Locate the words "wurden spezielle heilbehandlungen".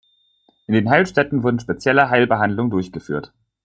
1.43-2.71